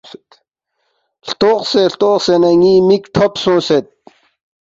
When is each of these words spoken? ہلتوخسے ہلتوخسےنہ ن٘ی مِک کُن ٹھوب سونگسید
ہلتوخسے 1.25 1.81
ہلتوخسےنہ 1.85 2.51
ن٘ی 2.61 2.73
مِک 2.87 3.03
کُن 3.05 3.11
ٹھوب 3.13 3.33
سونگسید 3.41 3.85